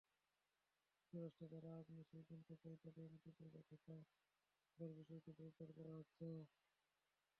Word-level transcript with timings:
যুক্তরাষ্ট্রে 0.93 1.45
যারা 1.53 1.69
আগ্নেয়াস্ত্র 1.73 2.17
কিনতে 2.27 2.53
চায়, 2.55 2.77
তাদের 2.83 3.05
অতীত 3.07 3.35
ঘেঁটে 3.37 3.61
দেখার 3.69 3.99
বিষয়টি 4.99 5.31
জোরদার 5.37 5.69
করা 5.77 5.91
হচ্ছে। 5.97 6.27